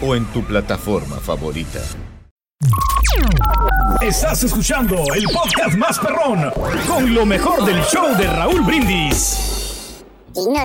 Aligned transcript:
o 0.00 0.14
en 0.14 0.24
tu 0.26 0.42
plataforma 0.44 1.16
favorita. 1.16 1.80
Estás 4.00 4.44
escuchando 4.44 4.96
el 5.14 5.24
podcast 5.24 5.76
más 5.76 5.98
perrón 5.98 6.50
con 6.86 7.14
lo 7.14 7.26
mejor 7.26 7.64
del 7.64 7.82
show 7.82 8.16
de 8.16 8.26
Raúl 8.26 8.62
Brindis. 8.62 10.04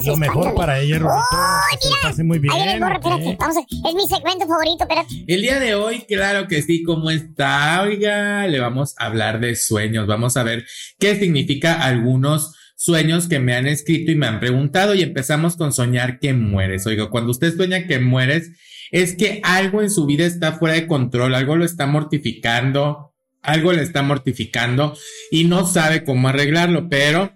Lo 0.05 0.17
mejor 0.17 0.53
para 0.53 0.79
ella, 0.79 0.99
Rorito. 0.99 2.07
hace 2.07 2.23
muy 2.23 2.37
bien. 2.37 2.53
Es 2.55 3.95
mi 3.95 4.07
segmento 4.07 4.47
favorito, 4.47 4.85
pero. 4.87 5.01
El 5.27 5.41
día 5.41 5.59
de 5.59 5.73
hoy, 5.73 6.01
claro 6.01 6.47
que 6.47 6.61
sí, 6.61 6.83
¿cómo 6.83 7.09
está? 7.09 7.81
Oiga, 7.81 8.45
le 8.47 8.59
vamos 8.59 8.93
a 8.99 9.05
hablar 9.05 9.39
de 9.39 9.55
sueños. 9.55 10.05
Vamos 10.05 10.37
a 10.37 10.43
ver 10.43 10.65
qué 10.99 11.15
significa 11.15 11.81
algunos 11.81 12.53
sueños 12.75 13.27
que 13.27 13.39
me 13.39 13.53
han 13.55 13.67
escrito 13.67 14.11
y 14.11 14.15
me 14.15 14.27
han 14.27 14.39
preguntado 14.39 14.95
y 14.95 15.01
empezamos 15.01 15.55
con 15.55 15.73
soñar 15.73 16.19
que 16.19 16.33
mueres. 16.33 16.85
Oiga, 16.85 17.09
cuando 17.09 17.31
usted 17.31 17.55
sueña 17.55 17.87
que 17.87 17.99
mueres, 17.99 18.51
es 18.91 19.15
que 19.15 19.41
algo 19.43 19.81
en 19.81 19.89
su 19.89 20.05
vida 20.05 20.25
está 20.25 20.53
fuera 20.53 20.75
de 20.75 20.87
control, 20.87 21.35
algo 21.35 21.55
lo 21.55 21.65
está 21.65 21.87
mortificando, 21.87 23.13
algo 23.41 23.73
le 23.73 23.81
está 23.81 24.03
mortificando 24.03 24.95
y 25.31 25.45
no 25.45 25.65
sabe 25.65 26.03
cómo 26.03 26.29
arreglarlo, 26.29 26.89
pero 26.89 27.33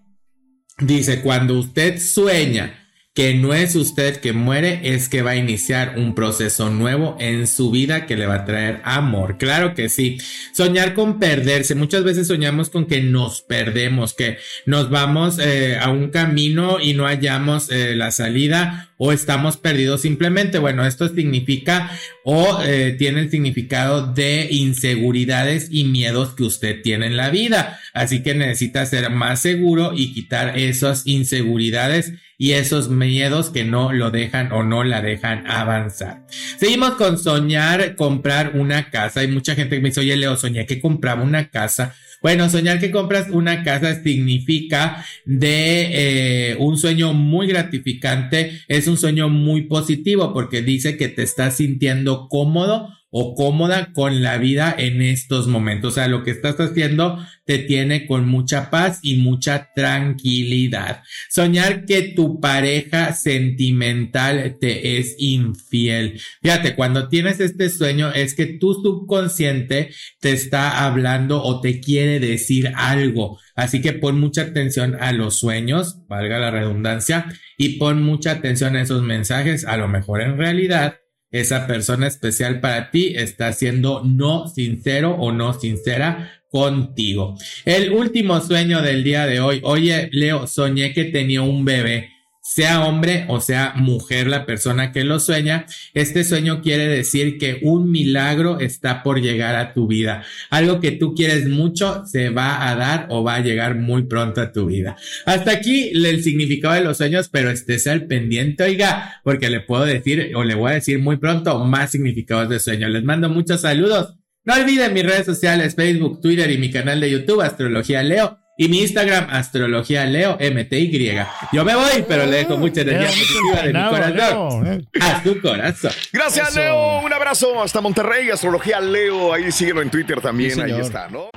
dice, 0.79 1.21
cuando 1.21 1.57
usted 1.57 1.99
sueña 1.99 2.86
que 3.17 3.33
no 3.33 3.55
es 3.55 3.75
usted 3.75 4.17
que 4.17 4.31
muere, 4.31 4.79
es 4.93 5.09
que 5.09 5.23
va 5.23 5.31
a 5.31 5.35
iniciar 5.35 5.95
un 5.97 6.13
proceso 6.13 6.69
nuevo 6.69 7.17
en 7.19 7.47
su 7.47 7.71
vida 7.71 8.05
que 8.05 8.15
le 8.15 8.27
va 8.27 8.35
a 8.35 8.45
traer 8.45 8.79
amor. 8.83 9.39
Claro 9.39 9.73
que 9.73 9.89
sí. 9.89 10.19
Soñar 10.53 10.93
con 10.93 11.17
perderse. 11.17 11.73
Muchas 11.73 12.03
veces 12.03 12.27
soñamos 12.27 12.69
con 12.69 12.85
que 12.85 13.01
nos 13.01 13.41
perdemos, 13.41 14.13
que 14.13 14.37
nos 14.67 14.91
vamos 14.91 15.39
eh, 15.39 15.79
a 15.81 15.89
un 15.89 16.11
camino 16.11 16.79
y 16.79 16.93
no 16.93 17.05
hallamos 17.05 17.71
eh, 17.71 17.95
la 17.95 18.11
salida 18.11 18.86
o 18.97 19.11
estamos 19.11 19.57
perdidos 19.57 20.01
simplemente. 20.01 20.59
Bueno, 20.59 20.85
esto 20.85 21.07
significa 21.07 21.91
o 22.23 22.61
eh, 22.63 22.95
tiene 22.97 23.21
el 23.21 23.31
significado 23.31 24.13
de 24.13 24.47
inseguridades 24.51 25.67
y 25.71 25.85
miedos 25.85 26.33
que 26.33 26.43
usted 26.43 26.81
tiene 26.81 27.07
en 27.07 27.17
la 27.17 27.29
vida. 27.29 27.79
Así 27.93 28.23
que 28.23 28.35
necesita 28.35 28.85
ser 28.85 29.09
más 29.09 29.41
seguro 29.41 29.93
y 29.95 30.13
quitar 30.13 30.57
esas 30.57 31.05
inseguridades 31.05 32.13
y 32.37 32.51
esos 32.51 32.89
miedos 32.89 33.49
que 33.49 33.63
no 33.63 33.91
lo 33.93 34.11
dejan 34.11 34.51
o 34.51 34.63
no 34.63 34.83
la 34.83 35.01
dejan 35.01 35.47
avanzar. 35.47 36.25
Seguimos 36.59 36.91
con 36.91 37.17
soñar 37.17 37.95
comprar 37.95 38.51
una 38.55 38.89
casa. 38.89 39.21
Hay 39.21 39.27
mucha 39.27 39.55
gente 39.55 39.75
que 39.75 39.81
me 39.81 39.89
dice, 39.89 40.01
oye 40.01 40.17
Leo, 40.17 40.37
soñé 40.37 40.65
que 40.65 40.79
compraba 40.79 41.23
una 41.23 41.49
casa. 41.49 41.95
Bueno, 42.21 42.49
soñar 42.49 42.79
que 42.79 42.91
compras 42.91 43.29
una 43.29 43.63
casa 43.63 44.01
significa 44.01 45.05
de 45.25 46.51
eh, 46.51 46.55
un 46.59 46.77
sueño 46.77 47.13
muy 47.13 47.47
gratificante, 47.47 48.61
es 48.67 48.87
un 48.87 48.97
sueño 48.97 49.29
muy 49.29 49.63
positivo 49.63 50.33
porque 50.33 50.61
dice 50.61 50.97
que 50.97 51.09
te 51.09 51.23
estás 51.23 51.57
sintiendo 51.57 52.27
cómodo 52.27 52.89
o 53.19 53.33
cómoda 53.33 53.93
con 53.93 54.21
la 54.21 54.37
vida 54.37 54.75
en 54.77 55.01
estos 55.01 55.47
momentos. 55.47 55.93
O 55.93 55.95
sea, 55.95 56.07
lo 56.07 56.23
que 56.23 56.29
estás 56.29 56.59
haciendo 56.59 57.17
te 57.45 57.57
tiene 57.57 58.05
con 58.05 58.27
mucha 58.27 58.69
paz 58.69 58.99
y 59.01 59.15
mucha 59.15 59.71
tranquilidad. 59.73 61.01
Soñar 61.27 61.85
que 61.85 62.03
tu 62.03 62.39
pareja 62.39 63.13
sentimental 63.13 64.57
te 64.61 64.99
es 64.99 65.15
infiel. 65.17 66.21
Fíjate, 66.43 66.75
cuando 66.75 67.09
tienes 67.09 67.39
este 67.39 67.71
sueño 67.71 68.11
es 68.11 68.35
que 68.35 68.45
tu 68.45 68.75
subconsciente 68.75 69.89
te 70.19 70.31
está 70.31 70.85
hablando 70.85 71.41
o 71.41 71.59
te 71.59 71.79
quiere 71.79 72.19
decir 72.19 72.71
algo. 72.75 73.39
Así 73.55 73.81
que 73.81 73.93
pon 73.93 74.19
mucha 74.19 74.43
atención 74.43 74.95
a 74.99 75.11
los 75.11 75.39
sueños, 75.39 76.07
valga 76.07 76.37
la 76.37 76.51
redundancia, 76.51 77.25
y 77.57 77.79
pon 77.79 78.03
mucha 78.03 78.29
atención 78.33 78.75
a 78.75 78.83
esos 78.83 79.01
mensajes. 79.01 79.65
A 79.65 79.75
lo 79.75 79.87
mejor 79.87 80.21
en 80.21 80.37
realidad 80.37 80.99
esa 81.31 81.67
persona 81.67 82.07
especial 82.07 82.59
para 82.59 82.91
ti 82.91 83.13
está 83.15 83.51
siendo 83.53 84.03
no 84.03 84.47
sincero 84.47 85.11
o 85.11 85.31
no 85.31 85.53
sincera 85.53 86.31
contigo. 86.49 87.37
El 87.65 87.91
último 87.91 88.39
sueño 88.41 88.81
del 88.81 89.03
día 89.03 89.25
de 89.25 89.39
hoy. 89.39 89.61
Oye, 89.63 90.09
Leo, 90.11 90.47
soñé 90.47 90.93
que 90.93 91.05
tenía 91.05 91.41
un 91.41 91.65
bebé 91.65 92.16
sea 92.47 92.85
hombre 92.85 93.25
o 93.27 93.41
sea 93.41 93.73
mujer 93.75 94.27
la 94.27 94.45
persona 94.45 94.93
que 94.93 95.03
lo 95.03 95.19
sueña, 95.19 95.65
este 95.93 96.23
sueño 96.23 96.61
quiere 96.61 96.87
decir 96.87 97.37
que 97.37 97.59
un 97.61 97.91
milagro 97.91 98.61
está 98.61 99.03
por 99.03 99.19
llegar 99.19 99.57
a 99.57 99.73
tu 99.73 99.85
vida. 99.85 100.23
Algo 100.49 100.79
que 100.79 100.91
tú 100.91 101.13
quieres 101.13 101.49
mucho 101.49 102.05
se 102.05 102.29
va 102.29 102.69
a 102.69 102.75
dar 102.77 103.07
o 103.09 103.21
va 103.21 103.35
a 103.35 103.41
llegar 103.41 103.75
muy 103.75 104.03
pronto 104.03 104.39
a 104.39 104.53
tu 104.53 104.65
vida. 104.65 104.95
Hasta 105.25 105.51
aquí 105.51 105.91
el 105.93 106.23
significado 106.23 106.75
de 106.75 106.85
los 106.85 106.95
sueños, 106.95 107.27
pero 107.29 107.51
estés 107.51 107.85
al 107.85 108.07
pendiente, 108.07 108.63
oiga, 108.63 109.19
porque 109.25 109.49
le 109.49 109.59
puedo 109.59 109.83
decir 109.83 110.31
o 110.33 110.45
le 110.45 110.55
voy 110.55 110.71
a 110.71 110.75
decir 110.75 110.99
muy 110.99 111.17
pronto 111.17 111.65
más 111.65 111.91
significados 111.91 112.47
de 112.47 112.61
sueño. 112.61 112.87
Les 112.87 113.03
mando 113.03 113.27
muchos 113.29 113.59
saludos. 113.59 114.15
No 114.45 114.53
olviden 114.53 114.93
mis 114.93 115.03
redes 115.03 115.25
sociales, 115.25 115.75
Facebook, 115.75 116.21
Twitter 116.21 116.49
y 116.49 116.57
mi 116.57 116.71
canal 116.71 117.01
de 117.01 117.11
YouTube, 117.11 117.41
Astrología 117.41 118.01
Leo. 118.03 118.39
Y 118.59 118.69
mi 118.69 118.81
Instagram, 118.81 119.27
Astrología 119.29 120.03
Leo 120.05 120.35
MTY. 120.39 121.15
Yo 121.53 121.63
me 121.63 121.75
voy, 121.75 122.03
pero 122.07 122.25
le 122.25 122.37
dejo 122.37 122.57
mucha 122.57 122.81
energía 122.81 123.07
positiva 123.09 123.61
de 123.61 123.73
mi 123.73 123.89
corazón 123.89 124.67
eh. 124.67 124.99
a 124.99 125.21
tu 125.21 125.39
corazón. 125.39 125.91
Gracias, 126.11 126.55
Leo. 126.55 127.01
Un 127.01 127.13
abrazo 127.13 127.61
hasta 127.61 127.81
Monterrey. 127.81 128.31
Astrología 128.31 128.81
Leo. 128.81 129.31
Ahí 129.31 129.51
síguelo 129.51 129.83
en 129.83 129.91
Twitter 129.91 130.19
también. 130.21 130.59
ahí 130.59 130.71
está, 130.71 131.07
¿no? 131.07 131.29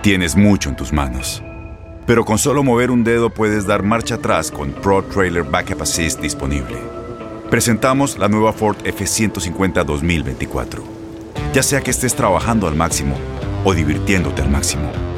Tienes 0.00 0.36
mucho 0.36 0.68
en 0.68 0.76
tus 0.76 0.92
manos. 0.92 1.42
Pero 2.06 2.24
con 2.24 2.38
solo 2.38 2.62
mover 2.62 2.92
un 2.92 3.02
dedo 3.02 3.30
puedes 3.30 3.66
dar 3.66 3.82
marcha 3.82 4.14
atrás 4.14 4.52
con 4.52 4.70
Pro 4.70 5.02
Trailer 5.02 5.42
Backup 5.42 5.82
Assist 5.82 6.20
disponible. 6.20 6.78
Presentamos 7.50 8.16
la 8.16 8.28
nueva 8.28 8.52
Ford 8.52 8.76
F150 8.84 9.84
2024. 9.84 10.84
Ya 11.52 11.64
sea 11.64 11.80
que 11.80 11.90
estés 11.90 12.14
trabajando 12.14 12.68
al 12.68 12.76
máximo 12.76 13.18
o 13.64 13.74
divirtiéndote 13.74 14.40
al 14.40 14.50
máximo. 14.50 15.17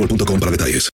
boostmobile.com 0.00 0.40
para 0.40 0.52
detalles. 0.52 0.90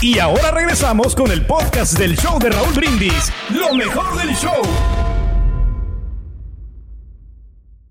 Y 0.00 0.18
ahora 0.18 0.50
regresamos 0.52 1.14
con 1.14 1.30
el 1.30 1.44
podcast 1.44 1.98
del 1.98 2.16
show 2.16 2.38
de 2.38 2.50
Raúl 2.50 2.72
Brindis. 2.74 3.32
Lo 3.50 3.74
mejor 3.74 4.16
del 4.16 4.34
show. 4.36 4.62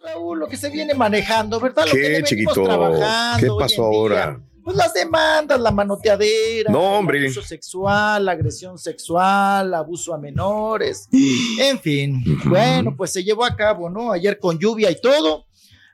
Raúl, 0.02 0.40
lo 0.40 0.48
que 0.48 0.56
se 0.56 0.70
viene 0.70 0.94
manejando, 0.94 1.60
¿verdad? 1.60 1.86
Lo 1.86 1.92
¿Qué, 1.92 2.02
que 2.02 2.24
chiquito? 2.24 2.64
trabajando 2.64 3.40
¿Qué 3.58 3.60
pasó 3.62 3.84
ahora? 3.84 4.40
Pues 4.64 4.76
las 4.76 4.94
demandas, 4.94 5.60
la 5.62 5.72
manoteadera, 5.72 6.72
No, 6.72 6.98
hombre. 6.98 7.20
el 7.20 7.26
abuso 7.26 7.42
sexual, 7.42 8.26
la 8.26 8.34
agresión 8.34 8.78
sexual, 8.78 9.74
abuso 9.74 10.14
a 10.14 10.18
menores, 10.18 11.08
en 11.12 11.80
fin. 11.80 12.22
Bueno, 12.46 12.94
pues 12.96 13.12
se 13.14 13.24
llevó 13.24 13.46
a 13.46 13.56
cabo, 13.56 13.90
¿no? 13.90 14.12
Ayer 14.12 14.40
con 14.40 14.58
lluvia 14.60 14.92
y 14.92 15.00
todo. 15.00 15.46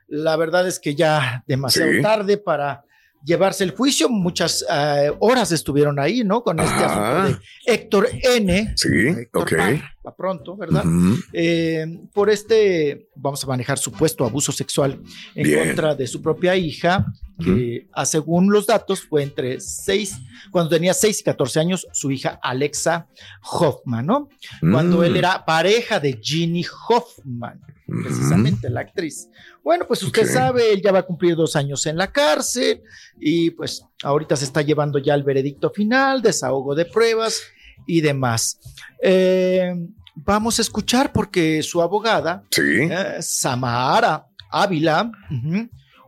La 0.08 0.36
verdad 0.36 0.66
es 0.66 0.78
que 0.80 0.94
ya 0.94 1.42
demasiado 1.46 1.90
Sí. 1.92 2.02
tarde 2.02 2.36
para 2.36 2.84
llevarse 3.24 3.64
el 3.64 3.72
juicio. 3.72 4.08
Muchas 4.08 4.64
eh, 4.70 5.10
horas 5.20 5.50
estuvieron 5.52 5.98
ahí, 5.98 6.22
¿no? 6.24 6.42
Con 6.42 6.60
este 6.60 6.84
asunto 6.84 7.22
de 7.24 7.36
Héctor 7.66 8.08
N. 8.12 8.74
Sí, 8.76 8.88
Héctor 9.08 9.42
ok. 9.42 9.50
Parra, 9.56 9.93
pronto, 10.12 10.56
¿verdad? 10.56 10.84
Eh, 11.32 11.86
por 12.12 12.28
este, 12.30 13.08
vamos 13.14 13.44
a 13.44 13.46
manejar 13.46 13.78
supuesto 13.78 14.24
abuso 14.24 14.50
sexual 14.50 15.00
en 15.34 15.44
Bien. 15.44 15.66
contra 15.68 15.94
de 15.94 16.06
su 16.06 16.20
propia 16.20 16.56
hija, 16.56 17.06
que 17.42 17.88
a 17.92 18.04
según 18.04 18.52
los 18.52 18.66
datos 18.66 19.00
fue 19.02 19.22
entre 19.22 19.60
6, 19.60 20.16
cuando 20.50 20.70
tenía 20.70 20.94
6 20.94 21.20
y 21.20 21.24
14 21.24 21.60
años, 21.60 21.86
su 21.92 22.10
hija 22.10 22.38
Alexa 22.42 23.06
Hoffman, 23.52 24.06
¿no? 24.06 24.28
Cuando 24.60 24.98
Mm. 24.98 25.04
él 25.04 25.16
era 25.16 25.44
pareja 25.44 25.98
de 26.00 26.18
Ginny 26.22 26.64
Hoffman, 26.88 27.60
precisamente 27.86 28.68
la 28.70 28.80
actriz. 28.80 29.28
Bueno, 29.62 29.86
pues 29.86 30.02
usted 30.02 30.26
sabe, 30.26 30.72
él 30.72 30.82
ya 30.82 30.92
va 30.92 31.00
a 31.00 31.02
cumplir 31.06 31.34
dos 31.36 31.56
años 31.56 31.86
en 31.86 31.96
la 31.96 32.12
cárcel 32.12 32.82
y 33.18 33.50
pues 33.50 33.84
ahorita 34.02 34.36
se 34.36 34.44
está 34.44 34.62
llevando 34.62 34.98
ya 34.98 35.14
el 35.14 35.22
veredicto 35.22 35.70
final, 35.70 36.20
desahogo 36.22 36.74
de 36.74 36.84
pruebas 36.84 37.40
y 37.86 38.00
demás. 38.00 38.58
Eh, 39.02 39.74
vamos 40.14 40.58
a 40.58 40.62
escuchar 40.62 41.12
porque 41.12 41.62
su 41.62 41.82
abogada, 41.82 42.42
Sí. 42.50 42.62
eh, 42.90 43.16
Samara 43.20 44.26
Ávila, 44.50 45.10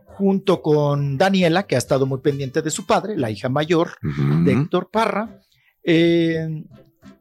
junto 0.05 0.61
con 0.61 1.17
Daniela, 1.17 1.63
que 1.63 1.75
ha 1.75 1.79
estado 1.79 2.05
muy 2.05 2.19
pendiente 2.19 2.61
de 2.61 2.71
su 2.71 2.85
padre, 2.85 3.17
la 3.17 3.29
hija 3.29 3.49
mayor 3.49 3.91
de 4.43 4.51
Héctor 4.53 4.89
Parra, 4.91 5.39
eh, 5.83 6.63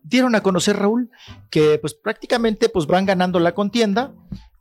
dieron 0.03 0.35
a 0.35 0.41
conocer, 0.43 0.77
Raúl, 0.77 1.11
que 1.51 1.79
pues 1.81 1.95
prácticamente 1.95 2.69
pues 2.69 2.87
van 2.87 3.05
ganando 3.07 3.39
la 3.41 3.53
contienda, 3.55 4.13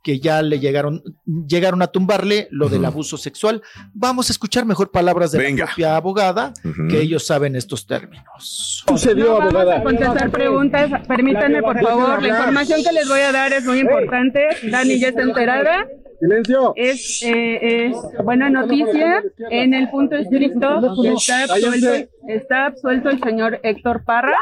que 0.06 0.20
ya 0.20 0.40
le 0.40 0.60
llegaron, 0.60 1.02
llegaron 1.48 1.82
a 1.82 1.88
tumbarle 1.88 2.46
lo 2.52 2.68
del 2.68 2.84
abuso 2.84 3.16
sexual. 3.16 3.60
Vamos 3.92 4.30
a 4.30 4.32
escuchar 4.32 4.64
mejor 4.64 4.92
palabras 4.92 5.32
de 5.32 5.38
Venga. 5.38 5.64
la 5.64 5.66
propia 5.66 5.96
abogada, 5.96 6.54
que 6.88 7.00
ellos 7.00 7.26
saben 7.26 7.56
estos 7.56 7.88
términos. 7.88 8.84
No 8.86 9.38
vamos 9.38 9.66
a 9.68 9.82
contestar 9.82 10.30
preguntas. 10.30 10.92
Permítanme, 11.08 11.60
por 11.60 11.82
favor. 11.82 12.22
La 12.22 12.28
información 12.28 12.84
que 12.84 12.92
les 12.92 13.08
voy 13.08 13.18
a 13.18 13.32
dar 13.32 13.52
es 13.52 13.64
muy 13.64 13.80
importante. 13.80 14.46
Dani 14.70 15.00
ya 15.00 15.08
está 15.08 15.22
enterada. 15.22 15.88
Silencio. 16.20 16.72
Es, 16.76 17.20
eh, 17.24 17.86
es 17.88 17.96
buena 18.22 18.48
noticia. 18.48 19.24
En 19.50 19.74
el 19.74 19.90
punto 19.90 20.14
estricto 20.14 20.68
está 21.02 21.42
absuelto, 21.42 22.10
está 22.28 22.66
absuelto 22.66 23.10
el 23.10 23.20
señor 23.20 23.58
Héctor 23.64 24.04
Parra 24.04 24.38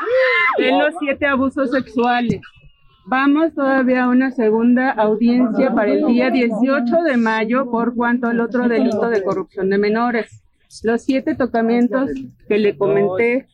de 0.59 0.73
los 0.73 0.93
siete 1.01 1.25
abusos 1.25 1.71
sexuales. 1.71 2.43
Vamos 3.07 3.53
todavía 3.55 4.05
a 4.05 4.09
una 4.09 4.31
segunda 4.31 4.91
audiencia 4.91 5.75
para 5.75 5.93
el 5.93 6.07
día 6.07 6.31
18 6.31 7.03
de 7.03 7.17
mayo 7.19 7.71
por 7.71 7.95
cuanto 7.95 8.29
al 8.29 8.41
otro 8.41 8.67
delito 8.67 9.11
de 9.11 9.23
corrupción 9.23 9.69
de 9.69 9.77
menores. 9.77 10.43
Los 10.83 11.03
siete 11.03 11.35
tocamientos 11.35 12.11
que 12.49 12.59
le 12.59 12.79
comenté 12.79 13.47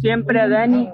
siempre 0.00 0.40
a 0.40 0.48
Dani 0.48 0.90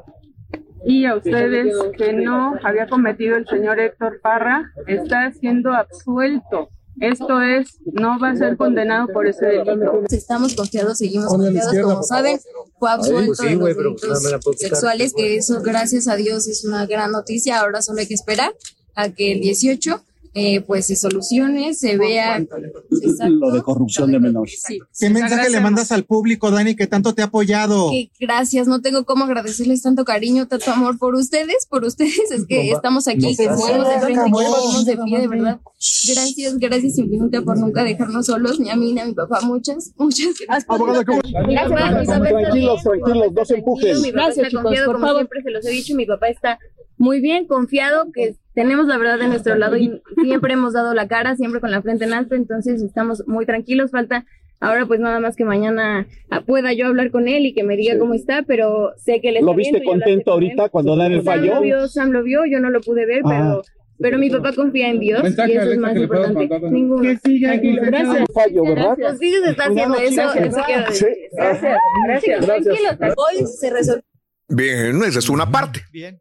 y 0.86 1.06
a 1.06 1.16
ustedes 1.16 1.74
que 1.96 2.12
no 2.12 2.54
había 2.62 2.86
cometido 2.86 3.36
el 3.36 3.48
señor 3.48 3.80
Héctor 3.80 4.20
Parra 4.22 4.70
está 4.86 5.32
siendo 5.32 5.72
absuelto. 5.72 6.68
Esto 7.00 7.40
es, 7.40 7.80
no 7.92 8.20
va 8.20 8.30
a 8.30 8.36
ser 8.36 8.56
condenado 8.56 9.08
por 9.08 9.26
ese 9.26 9.46
delito. 9.46 10.04
Estamos 10.08 10.54
confiados, 10.54 10.98
seguimos 10.98 11.26
confiados, 11.26 11.76
como 11.82 12.02
saben, 12.04 12.38
fue 12.84 12.92
absuelto 12.92 13.26
pues 13.28 13.38
sí, 13.38 13.46
de 13.46 13.54
los 13.56 13.76
delitos 13.76 14.42
puedo 14.44 14.56
quitar. 14.56 14.70
sexuales, 14.70 15.14
que 15.16 15.36
eso 15.36 15.62
gracias 15.62 16.06
a 16.06 16.16
Dios 16.16 16.46
es 16.48 16.64
una 16.64 16.84
gran 16.84 17.12
noticia, 17.12 17.60
ahora 17.60 17.80
solo 17.80 18.00
hay 18.00 18.06
que 18.06 18.14
esperar 18.14 18.54
a 18.94 19.08
que 19.08 19.32
el 19.32 19.40
18 19.40 20.04
eh, 20.34 20.60
pues 20.62 20.86
se 20.86 20.96
solucione, 20.96 21.74
se 21.74 21.96
vea 21.96 22.38
Lo 23.28 23.52
de 23.52 23.62
corrupción 23.62 24.10
de 24.10 24.18
menores. 24.20 24.60
Sí. 24.66 24.80
¿Qué 24.98 25.08
mensaje 25.10 25.48
le 25.50 25.60
mandas 25.60 25.92
al 25.92 26.04
público, 26.04 26.50
Dani, 26.50 26.74
que 26.74 26.86
tanto 26.86 27.14
te 27.14 27.22
ha 27.22 27.26
apoyado? 27.26 27.90
que 27.90 28.10
gracias, 28.18 28.66
no 28.66 28.80
tengo 28.80 29.04
cómo 29.04 29.24
agradecerles 29.24 29.82
tanto 29.82 30.04
cariño, 30.04 30.48
tanto 30.48 30.70
amor 30.72 30.98
por 30.98 31.14
ustedes, 31.14 31.66
por 31.66 31.84
ustedes, 31.84 32.30
es 32.30 32.46
que 32.46 32.70
estamos 32.72 33.06
aquí, 33.08 33.28
que 33.28 33.34
seguimos 33.34 33.58
de 33.68 34.00
frente, 34.00 34.30
que 34.32 34.32
seguimos 34.32 34.84
de 34.84 34.96
pie, 34.98 35.20
de 35.20 35.28
verdad. 35.28 35.60
Gracias, 36.08 36.58
gracias 36.58 36.98
infinita 36.98 37.42
por 37.42 37.58
nunca 37.58 37.84
dejarnos 37.84 38.26
solos, 38.26 38.58
ni 38.58 38.70
a 38.70 38.76
mí 38.76 38.92
ni 38.92 39.00
a 39.00 39.04
mi 39.04 39.12
papá, 39.14 39.40
muchas, 39.42 39.92
muchas 39.96 40.34
gracias. 40.46 40.66
Abogada, 40.68 41.04
¿cómo- 41.04 41.20
Gracias, 41.24 42.06
Tranquilos, 42.06 42.82
tranquilos, 42.82 43.32
no 43.32 43.56
empujen. 43.56 44.02
Mi 44.02 44.10
papá 44.12 44.24
Gracias, 44.24 44.36
está 44.38 44.48
chicos, 44.48 44.62
confiado, 44.64 44.86
por 44.86 44.94
como 44.96 45.06
favor. 45.06 45.20
siempre 45.20 45.42
se 45.42 45.50
los 45.50 45.66
he 45.66 45.70
dicho, 45.70 45.94
mi 45.94 46.06
papá 46.06 46.28
está 46.28 46.58
muy 46.96 47.20
bien, 47.20 47.46
confiado, 47.46 48.10
que 48.12 48.36
tenemos 48.54 48.86
la 48.86 48.98
verdad 48.98 49.18
de 49.18 49.28
nuestro 49.28 49.54
lado 49.56 49.76
y 49.76 50.00
siempre 50.22 50.52
hemos 50.54 50.72
dado 50.72 50.94
la 50.94 51.08
cara, 51.08 51.36
siempre 51.36 51.60
con 51.60 51.70
la 51.70 51.82
frente 51.82 52.04
en 52.04 52.12
alto, 52.12 52.34
entonces 52.34 52.82
estamos 52.82 53.24
muy 53.26 53.46
tranquilos, 53.46 53.90
falta 53.90 54.24
ahora 54.60 54.86
pues 54.86 54.98
nada 55.00 55.20
más 55.20 55.36
que 55.36 55.44
mañana 55.44 56.06
ah, 56.30 56.40
pueda 56.40 56.72
yo 56.72 56.86
hablar 56.86 57.10
con 57.10 57.28
él 57.28 57.44
y 57.46 57.52
que 57.52 57.64
me 57.64 57.76
diga 57.76 57.98
cómo 57.98 58.14
está, 58.14 58.42
pero 58.46 58.92
sé 58.96 59.20
que 59.20 59.28
él 59.30 59.36
está 59.36 59.46
¿Lo 59.50 59.54
viste 59.54 59.80
bien, 59.80 59.84
contento 59.84 60.24
con 60.24 60.32
ahorita 60.34 60.68
cuando 60.70 60.96
dan 60.96 61.12
el 61.12 61.22
Sam 61.22 61.34
fallo? 61.40 61.54
lo 61.56 61.60
vio, 61.60 61.88
Sam 61.88 62.10
lo 62.12 62.22
vio, 62.22 62.46
yo 62.46 62.60
no 62.60 62.70
lo 62.70 62.80
pude 62.80 63.04
ver, 63.04 63.22
Ah. 63.24 63.28
pero, 63.28 63.62
pero 63.98 64.18
mi 64.18 64.30
papá 64.30 64.52
confía 64.54 64.88
en 64.88 65.00
Dios 65.00 65.22
Mensaje, 65.22 65.52
y 65.52 65.56
eso 65.56 65.70
es 65.72 65.78
más 65.78 65.96
importante. 65.96 66.48
Ninguno. 66.70 67.02
Que 67.02 67.16
siga 67.18 67.52
aquí, 67.52 67.76
gracias. 67.76 68.26
fallo, 68.34 68.62
¿verdad? 68.64 68.96
Sí 69.20 69.30
se 69.32 69.50
está 69.50 69.64
haciendo 69.64 69.96
eso, 69.98 70.22
eso 70.34 70.56
quiero 70.66 70.86
decir. 70.86 71.08
Gracias, 71.32 71.78
gracias. 72.06 72.44
Tranquilos, 72.46 73.14
hoy 73.16 73.46
se 73.46 73.70
resolvió. 73.70 74.02
Bien, 74.48 74.96
esa 75.04 75.18
es 75.18 75.28
una 75.28 75.50
parte. 75.50 75.80
Bien. 75.92 76.20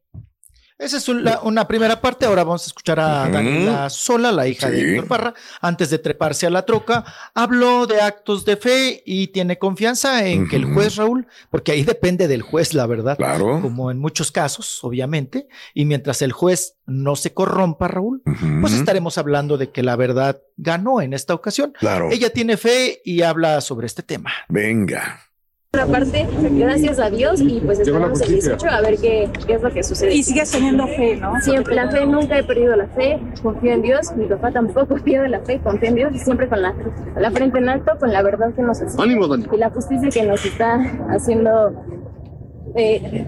Esa 0.83 0.97
es 0.97 1.07
una, 1.07 1.39
una 1.43 1.67
primera 1.67 2.01
parte. 2.01 2.25
Ahora 2.25 2.43
vamos 2.43 2.63
a 2.63 2.67
escuchar 2.67 2.99
a 2.99 3.29
Daniela 3.29 3.89
Sola, 3.89 4.31
la 4.31 4.47
hija 4.47 4.69
de 4.69 4.79
Sí. 4.81 4.89
Héctor 4.89 5.07
Parra, 5.07 5.33
antes 5.61 5.89
de 5.89 5.97
treparse 5.99 6.45
a 6.45 6.49
la 6.49 6.65
troca. 6.65 7.05
Habló 7.33 7.87
de 7.87 8.01
actos 8.01 8.43
de 8.45 8.57
fe 8.57 9.01
y 9.05 9.27
tiene 9.27 9.57
confianza 9.57 10.27
en 10.27 10.47
que 10.49 10.55
el 10.57 10.65
juez, 10.65 10.95
Raúl, 10.97 11.27
porque 11.49 11.71
ahí 11.71 11.83
depende 11.83 12.27
del 12.27 12.41
juez, 12.41 12.73
la 12.73 12.85
verdad. 12.85 13.15
Claro. 13.17 13.61
Como 13.61 13.91
en 13.91 13.99
muchos 13.99 14.31
casos, 14.31 14.83
obviamente. 14.83 15.47
Y 15.73 15.85
mientras 15.85 16.21
el 16.21 16.31
juez 16.33 16.75
no 16.85 17.15
se 17.15 17.33
corrompa, 17.33 17.87
Raúl, 17.87 18.21
pues 18.61 18.73
estaremos 18.73 19.17
hablando 19.17 19.57
de 19.57 19.69
que 19.69 19.83
la 19.83 19.95
verdad 19.95 20.41
ganó 20.57 21.01
en 21.01 21.13
esta 21.13 21.33
ocasión. 21.33 21.73
Claro. 21.79 22.09
Ella 22.11 22.29
tiene 22.31 22.57
fe 22.57 23.01
y 23.05 23.21
habla 23.21 23.61
sobre 23.61 23.87
este 23.87 24.03
tema. 24.03 24.31
Venga. 24.49 25.21
Otra 25.75 25.87
parte, 25.87 26.27
gracias 26.51 26.99
a 26.99 27.09
Dios, 27.09 27.41
y 27.41 27.59
pues 27.59 27.79
esperamos 27.79 28.21
el 28.21 28.33
18 28.33 28.69
a 28.69 28.81
ver 28.81 28.95
qué, 28.99 29.27
qué 29.47 29.53
es 29.55 29.61
lo 29.63 29.71
que 29.71 29.81
sucede. 29.81 30.13
Y 30.13 30.21
sigues 30.21 30.51
teniendo 30.51 30.85
fe, 30.85 31.15
¿no? 31.15 31.41
Siempre, 31.41 31.73
la 31.73 31.89
fe, 31.89 32.05
nunca 32.05 32.37
he 32.37 32.43
perdido 32.43 32.75
la 32.75 32.85
fe, 32.89 33.19
confío 33.41 33.71
en 33.71 33.81
Dios, 33.81 34.15
mi 34.15 34.27
papá 34.27 34.51
tampoco 34.51 34.93
pierde 35.03 35.29
la 35.29 35.39
fe, 35.39 35.59
confío 35.63 35.89
en 35.89 35.95
Dios, 35.95 36.11
y 36.13 36.19
siempre 36.19 36.47
con 36.47 36.61
la, 36.61 36.75
la 37.17 37.31
frente 37.31 37.57
en 37.57 37.69
alto, 37.69 37.93
con 37.99 38.13
la 38.13 38.21
verdad 38.21 38.53
que 38.53 38.61
nos 38.61 38.83
hace. 38.83 39.01
Ánimo, 39.01 39.27
Dani. 39.27 39.47
Y 39.51 39.57
la 39.57 39.71
justicia 39.71 40.09
que 40.11 40.21
nos 40.27 40.45
está 40.45 40.75
haciendo, 41.09 41.73
eh, 42.75 43.25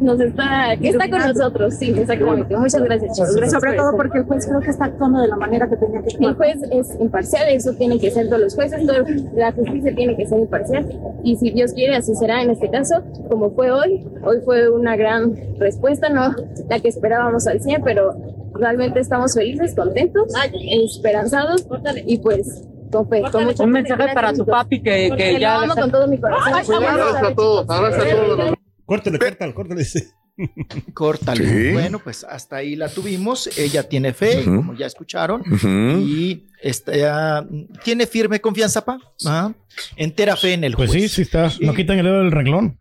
nos 0.00 0.20
está, 0.20 0.76
que 0.80 0.90
está 0.90 1.10
con 1.10 1.18
nosotros, 1.20 1.74
sí, 1.74 1.90
exactamente. 1.96 2.56
Muchas 2.56 2.82
gracias, 2.82 3.16
chicos. 3.16 3.34
Gracias 3.36 3.60
Sobre 3.60 3.76
todo 3.76 3.88
eso. 3.88 3.96
porque 3.96 4.18
el 4.18 4.24
juez 4.24 4.46
creo 4.46 4.60
que 4.60 4.70
está 4.70 4.84
actuando 4.86 5.20
de 5.20 5.28
la 5.28 5.36
manera 5.36 5.68
que 5.68 5.76
tenía 5.76 6.00
que 6.02 6.08
El 6.08 6.14
actuar. 6.28 6.36
juez 6.36 6.58
es 6.70 7.00
imparcial, 7.00 7.48
eso 7.48 7.72
tienen 7.74 7.98
que 7.98 8.10
ser 8.10 8.28
todos 8.28 8.40
los 8.42 8.54
jueces, 8.54 8.86
todo- 8.86 9.04
la 9.34 9.52
justicia 9.52 9.94
tiene 9.94 10.16
que 10.16 10.26
ser 10.26 10.38
imparcial 10.38 10.86
y 11.24 11.36
si 11.36 11.50
Dios 11.50 11.72
quiere 11.72 11.96
así 11.96 12.14
será 12.14 12.42
en 12.42 12.50
este 12.50 12.70
caso, 12.70 13.02
como 13.28 13.50
fue 13.50 13.70
hoy, 13.70 14.06
hoy 14.24 14.38
fue 14.44 14.68
una 14.70 14.96
gran 14.96 15.34
respuesta, 15.58 16.08
no 16.08 16.34
la 16.68 16.78
que 16.80 16.88
esperábamos 16.88 17.46
al 17.46 17.60
100, 17.60 17.82
pero 17.82 18.14
realmente 18.54 19.00
estamos 19.00 19.34
felices, 19.34 19.74
contentos, 19.74 20.32
esperanzados 20.84 21.66
y 22.06 22.18
pues 22.18 22.64
con 22.92 23.08
fe, 23.08 23.22
con 23.30 23.44
mucho 23.44 23.64
Un 23.64 23.70
mensaje 23.72 24.14
para 24.14 24.32
tu 24.32 24.46
papi 24.46 24.80
que, 24.82 25.10
que 25.16 25.32
lo 25.34 25.38
ya... 25.38 25.60
amo 25.62 25.74
con 25.74 25.90
todo 25.90 26.06
mi 26.08 26.18
corazón. 26.18 26.54
Abrazo 26.54 27.26
a 27.26 27.34
todos, 27.34 27.66
abrazo 27.68 28.00
a 28.02 28.36
todos. 28.36 28.54
Córtale, 28.88 29.18
córtale, 29.18 29.52
córtale. 29.54 29.84
Córtale. 30.94 31.48
Sí. 31.48 31.72
Bueno, 31.72 31.98
pues 31.98 32.24
hasta 32.24 32.56
ahí 32.56 32.76
la 32.76 32.88
tuvimos. 32.88 33.48
Ella 33.58 33.88
tiene 33.88 34.12
fe, 34.14 34.44
como 34.44 34.74
ya 34.74 34.86
escucharon, 34.86 35.42
y 36.00 36.46
está, 36.62 37.44
tiene 37.84 38.06
firme 38.06 38.40
confianza, 38.40 38.84
pa. 38.84 38.98
Ajá. 39.26 39.52
Entera 39.96 40.36
fe 40.36 40.52
en 40.54 40.64
el 40.64 40.74
Pues 40.74 40.90
juez. 40.90 41.02
sí, 41.02 41.08
sí 41.08 41.22
está. 41.22 41.50
No 41.60 41.74
quitan 41.74 41.98
el 41.98 42.04
dedo 42.04 42.18
del 42.20 42.30
renglón. 42.32 42.78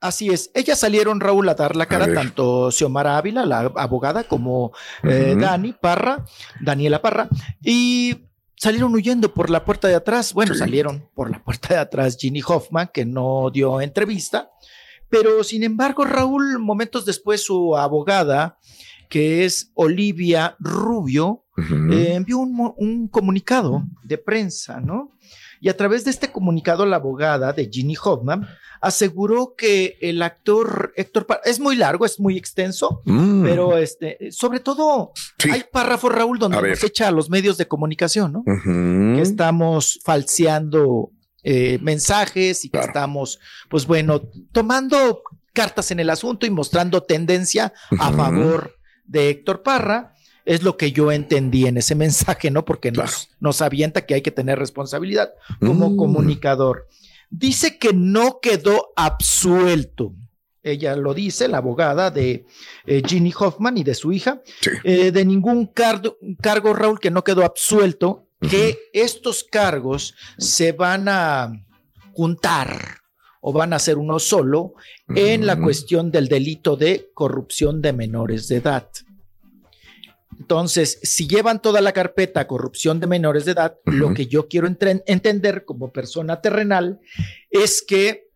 Así 0.00 0.28
es. 0.28 0.50
Ellas 0.54 0.78
salieron, 0.78 1.20
Raúl, 1.20 1.48
a 1.48 1.54
dar 1.54 1.74
la 1.74 1.86
cara, 1.86 2.12
tanto 2.12 2.70
Xiomara 2.70 3.16
Ávila, 3.16 3.46
la 3.46 3.60
abogada, 3.76 4.24
como 4.24 4.72
eh, 5.04 5.30
Ujú. 5.32 5.40
Dani 5.40 5.72
Parra, 5.72 6.24
Daniela 6.60 7.00
Parra, 7.00 7.28
y 7.62 8.16
salieron 8.56 8.92
huyendo 8.94 9.32
por 9.32 9.48
la 9.50 9.64
puerta 9.64 9.88
de 9.88 9.94
atrás. 9.94 10.32
Bueno, 10.34 10.54
Sí. 10.54 10.58
salieron 10.58 11.08
por 11.14 11.30
la 11.30 11.42
puerta 11.42 11.68
de 11.74 11.80
atrás 11.80 12.16
Ginny 12.20 12.42
Hoffman, 12.46 12.90
que 12.92 13.04
no 13.06 13.50
dio 13.52 13.80
entrevista, 13.80 14.50
pero 15.08 15.42
sin 15.44 15.62
embargo, 15.62 16.04
Raúl, 16.04 16.58
momentos 16.58 17.04
después, 17.04 17.42
su 17.42 17.76
abogada, 17.76 18.58
que 19.08 19.44
es 19.44 19.70
Olivia 19.74 20.56
Rubio, 20.58 21.44
eh, 21.90 22.12
envió 22.14 22.38
un, 22.38 23.08
comunicado 23.08 23.84
de 24.04 24.18
prensa, 24.18 24.80
¿no? 24.80 25.12
Y 25.58 25.70
a 25.70 25.76
través 25.76 26.04
de 26.04 26.10
este 26.10 26.30
comunicado, 26.30 26.84
la 26.84 26.96
abogada 26.96 27.52
de 27.54 27.70
Ginny 27.72 27.96
Hoffman 28.04 28.46
aseguró 28.82 29.54
que 29.56 29.96
el 30.02 30.20
actor 30.20 30.92
Héctor 30.96 31.24
Parra, 31.26 31.40
es 31.46 31.58
muy 31.58 31.76
largo, 31.76 32.04
es 32.04 32.20
muy 32.20 32.36
extenso, 32.36 33.00
Mm. 33.06 33.42
pero 33.42 33.78
este, 33.78 34.18
sobre 34.32 34.60
todo 34.60 35.12
Sí. 35.38 35.48
hay 35.50 35.64
párrafos, 35.72 36.12
Raúl, 36.12 36.38
donde 36.38 36.60
nos 36.60 36.84
echa 36.84 37.08
a 37.08 37.10
los 37.10 37.30
medios 37.30 37.56
de 37.56 37.66
comunicación, 37.66 38.32
¿no? 38.34 38.44
Que 38.44 39.22
estamos 39.22 39.98
falseando 40.04 41.10
eh, 41.48 41.78
mensajes 41.80 42.64
y 42.64 42.68
que 42.70 42.72
Claro. 42.78 42.88
estamos, 42.88 43.38
pues 43.70 43.86
bueno, 43.86 44.20
tomando 44.50 45.22
cartas 45.52 45.92
en 45.92 46.00
el 46.00 46.10
asunto 46.10 46.44
y 46.44 46.50
mostrando 46.50 47.04
tendencia 47.04 47.72
a 48.00 48.10
favor 48.12 48.74
de 49.04 49.30
Héctor 49.30 49.62
Parra. 49.62 50.12
Es 50.44 50.62
lo 50.64 50.76
que 50.76 50.90
yo 50.92 51.12
entendí 51.12 51.66
en 51.66 51.76
ese 51.76 51.94
mensaje, 52.04 52.50
¿no? 52.50 52.64
Porque 52.64 52.90
Claro. 52.90 53.08
nos, 53.10 53.28
nos 53.40 53.62
avienta 53.62 54.04
que 54.06 54.14
hay 54.14 54.22
que 54.22 54.32
tener 54.32 54.58
responsabilidad 54.58 55.30
como 55.60 55.90
Mm. 55.90 55.96
comunicador. 55.96 56.88
Dice 57.30 57.78
que 57.78 57.92
no 57.92 58.40
quedó 58.40 58.92
absuelto. 58.96 60.14
Ella 60.62 60.96
lo 60.96 61.14
dice, 61.14 61.46
la 61.46 61.58
abogada 61.58 62.10
de 62.10 62.44
eh, 62.86 63.02
Ginny 63.06 63.32
Hoffman 63.38 63.78
y 63.78 63.84
de 63.84 63.94
su 63.94 64.10
hija, 64.12 64.42
Sí. 64.60 64.70
eh, 64.82 65.12
de 65.12 65.24
ningún 65.24 65.66
cargo, 65.66 66.16
cargo, 66.42 66.74
Raúl, 66.74 66.98
que 66.98 67.10
no 67.12 67.22
quedó 67.22 67.44
absuelto, 67.44 68.25
que 68.40 68.78
estos 68.92 69.44
cargos 69.44 70.14
se 70.38 70.72
van 70.72 71.08
a 71.08 71.52
juntar 72.12 72.98
o 73.40 73.52
van 73.52 73.72
a 73.72 73.78
ser 73.78 73.98
uno 73.98 74.18
solo 74.18 74.74
en 75.14 75.46
la 75.46 75.60
cuestión 75.60 76.10
del 76.10 76.28
delito 76.28 76.76
de 76.76 77.10
corrupción 77.14 77.80
de 77.80 77.92
menores 77.92 78.48
de 78.48 78.56
edad. 78.56 78.88
Entonces, 80.38 80.98
si 81.02 81.26
llevan 81.26 81.62
toda 81.62 81.80
la 81.80 81.92
carpeta 81.92 82.46
corrupción 82.46 83.00
de 83.00 83.06
menores 83.06 83.44
de 83.44 83.52
edad, 83.52 83.78
lo 83.84 84.12
que 84.14 84.26
yo 84.26 84.48
quiero 84.48 84.66
entender 84.66 85.64
como 85.64 85.92
persona 85.92 86.40
terrenal 86.40 87.00
es 87.50 87.82
que, 87.82 88.28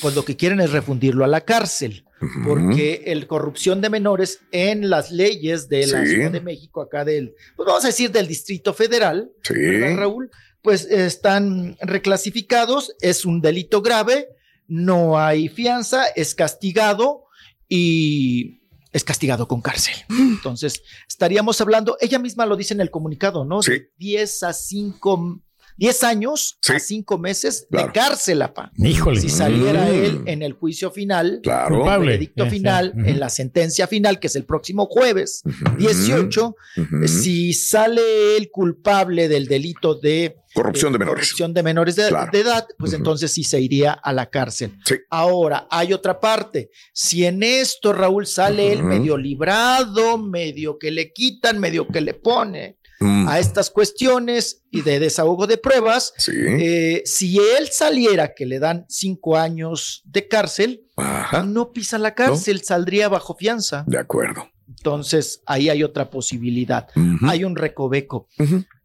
pues 0.00 0.14
lo 0.14 0.24
que 0.24 0.36
quieren 0.36 0.60
es 0.60 0.72
refundirlo 0.72 1.24
a 1.24 1.28
la 1.28 1.40
cárcel, 1.40 2.04
Porque 2.44 3.02
el 3.06 3.26
corrupción 3.26 3.80
de 3.80 3.90
menores 3.90 4.40
en 4.50 4.90
las 4.90 5.10
leyes 5.10 5.68
de 5.68 5.86
la 5.86 6.04
Sí. 6.04 6.10
Ciudad 6.14 6.30
de 6.32 6.40
México, 6.40 6.80
acá 6.82 7.04
del, 7.04 7.34
pues 7.56 7.66
vamos 7.66 7.84
a 7.84 7.88
decir 7.88 8.10
del 8.10 8.26
Distrito 8.26 8.74
Federal, 8.74 9.30
Sí. 9.42 9.54
¿verdad, 9.54 9.96
Raúl? 9.96 10.30
Pues 10.62 10.84
están 10.86 11.76
reclasificados, 11.80 12.94
es 13.00 13.24
un 13.24 13.40
delito 13.40 13.80
grave, 13.82 14.28
no 14.66 15.18
hay 15.18 15.48
fianza, 15.48 16.04
es 16.16 16.34
castigado 16.34 17.24
y 17.68 18.62
es 18.92 19.04
castigado 19.04 19.46
con 19.46 19.60
cárcel. 19.60 19.94
Entonces, 20.08 20.82
estaríamos 21.08 21.60
hablando, 21.60 21.96
ella 22.00 22.18
misma 22.18 22.46
lo 22.46 22.56
dice 22.56 22.74
en 22.74 22.80
el 22.80 22.90
comunicado, 22.90 23.44
¿no? 23.44 23.62
Sí. 23.62 23.72
De 23.72 23.90
10 23.98 24.42
a 24.42 24.52
5, 24.52 25.42
10 25.78 26.02
años 26.04 26.58
Sí. 26.60 26.72
a 26.74 26.78
5 26.80 27.16
meses 27.18 27.66
Claro. 27.70 27.86
de 27.86 27.92
cárcel, 27.92 28.42
apa. 28.42 28.70
Híjole. 28.76 29.20
Si 29.20 29.28
saliera 29.30 29.84
Mm. 29.86 29.94
él 29.94 30.22
en 30.26 30.42
el 30.42 30.52
juicio 30.52 30.90
final, 30.90 31.40
Claro. 31.42 31.90
el 31.94 32.00
veredicto 32.00 32.44
Sí, 32.44 32.50
final, 32.50 32.92
en 32.96 33.18
la 33.20 33.30
sentencia 33.30 33.86
final, 33.86 34.18
que 34.20 34.26
es 34.26 34.36
el 34.36 34.44
próximo 34.44 34.86
jueves, 34.86 35.42
Ujú. 35.44 35.76
18, 35.78 36.56
Ujú. 36.76 37.08
si 37.08 37.52
sale 37.54 38.36
el 38.36 38.50
culpable 38.50 39.28
del 39.28 39.46
delito 39.46 39.94
de 39.94 40.36
Corrupción 40.54 40.92
de 40.92 40.98
menores. 40.98 41.26
corrupción 41.26 41.54
de 41.54 41.62
menores 41.62 41.94
de, 41.94 42.08
Claro. 42.08 42.30
de 42.32 42.40
edad, 42.40 42.66
pues 42.78 42.92
entonces 42.94 43.30
sí 43.30 43.44
se 43.44 43.60
iría 43.60 43.92
a 43.92 44.12
la 44.12 44.26
cárcel. 44.30 44.72
Sí. 44.84 44.96
Ahora, 45.10 45.68
hay 45.70 45.92
otra 45.92 46.18
parte. 46.18 46.70
Si 46.92 47.24
en 47.24 47.42
esto 47.42 47.92
Raúl 47.92 48.26
sale 48.26 48.72
él 48.72 48.82
medio 48.82 49.16
librado, 49.16 50.18
medio 50.18 50.78
que 50.78 50.90
le 50.90 51.12
quitan, 51.12 51.60
medio 51.60 51.86
que 51.86 52.00
le 52.00 52.14
pone 52.14 52.77
Mm. 53.00 53.28
a 53.28 53.38
estas 53.38 53.70
cuestiones 53.70 54.64
y 54.70 54.82
de 54.82 54.98
desahogo 54.98 55.46
de 55.46 55.56
pruebas, 55.56 56.12
Sí. 56.18 56.32
eh, 56.34 57.02
si 57.04 57.38
él 57.38 57.68
saliera 57.70 58.34
que 58.34 58.44
le 58.44 58.58
dan 58.58 58.86
cinco 58.88 59.36
años 59.36 60.02
de 60.04 60.26
cárcel, 60.26 60.84
Ajá. 60.96 61.44
no 61.44 61.72
pisa 61.72 61.96
la 61.98 62.14
cárcel, 62.14 62.62
saldría 62.62 63.08
bajo 63.08 63.36
fianza. 63.36 63.84
De 63.86 63.98
acuerdo. 63.98 64.48
Entonces, 64.68 65.42
ahí 65.46 65.68
hay 65.70 65.82
otra 65.84 66.10
posibilidad. 66.10 66.88
Hay 67.22 67.44
un 67.44 67.56
recoveco. 67.56 68.26